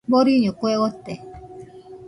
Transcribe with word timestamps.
Doriño 0.11 0.51
kue 0.59 0.71
ote. 0.87 1.13